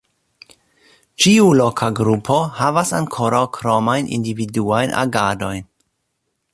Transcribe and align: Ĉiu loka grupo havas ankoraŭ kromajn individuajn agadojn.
Ĉiu 1.25 1.51
loka 1.59 1.89
grupo 1.99 2.37
havas 2.61 2.95
ankoraŭ 3.01 3.43
kromajn 3.59 4.11
individuajn 4.19 4.97
agadojn. 5.05 5.67